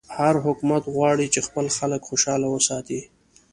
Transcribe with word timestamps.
هر 0.17 0.35
حکومت 0.45 0.83
غواړي 0.95 1.27
چې 1.33 1.39
خپل 1.47 1.65
خلک 1.77 2.01
خوشحاله 2.09 2.47
وساتي. 2.51 3.01